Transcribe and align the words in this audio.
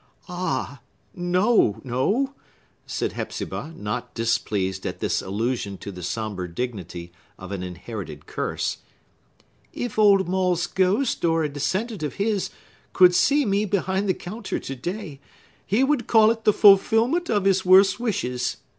"Ah!—no, 0.27 1.79
no!" 1.83 2.33
said 2.87 3.11
Hepzibah, 3.11 3.75
not 3.77 4.15
displeased 4.15 4.87
at 4.87 4.99
this 4.99 5.21
allusion 5.21 5.77
to 5.77 5.91
the 5.91 6.01
sombre 6.01 6.49
dignity 6.51 7.11
of 7.37 7.51
an 7.51 7.61
inherited 7.61 8.25
curse. 8.25 8.79
"If 9.71 9.99
old 9.99 10.27
Maule's 10.27 10.65
ghost, 10.65 11.23
or 11.23 11.43
a 11.43 11.49
descendant 11.49 12.01
of 12.01 12.15
his, 12.15 12.49
could 12.93 13.13
see 13.13 13.45
me 13.45 13.63
behind 13.65 14.09
the 14.09 14.15
counter 14.15 14.57
to 14.57 14.75
day, 14.75 15.19
he 15.67 15.83
would 15.83 16.07
call 16.07 16.31
it 16.31 16.45
the 16.45 16.51
fulfillment 16.53 17.29
of 17.29 17.45
his 17.45 17.63
worst 17.63 17.99
wishes. 17.99 18.57